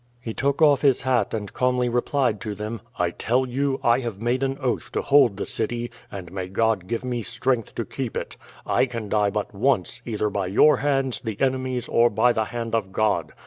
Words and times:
He 0.19 0.33
took 0.33 0.63
off 0.63 0.81
his 0.81 1.03
hat 1.03 1.31
and 1.31 1.53
calmly 1.53 1.87
replied 1.87 2.41
to 2.41 2.55
them: 2.55 2.81
"I 2.97 3.11
tell 3.11 3.45
you 3.47 3.79
I 3.83 3.99
have 3.99 4.19
made 4.19 4.41
an 4.41 4.57
oath 4.59 4.91
to 4.93 5.03
hold 5.03 5.37
the 5.37 5.45
city, 5.45 5.91
and 6.11 6.31
may 6.31 6.47
God 6.47 6.87
give 6.87 7.05
me 7.05 7.21
strength 7.21 7.75
to 7.75 7.85
keep 7.85 8.17
it. 8.17 8.35
I 8.65 8.87
can 8.87 9.09
die 9.09 9.29
but 9.29 9.53
once 9.53 10.01
either 10.03 10.31
by 10.31 10.47
your 10.47 10.77
hands, 10.77 11.21
the 11.21 11.39
enemy's, 11.39 11.87
or 11.87 12.09
by 12.09 12.33
the 12.33 12.45
hand 12.45 12.73
of 12.73 12.91
God. 12.91 13.33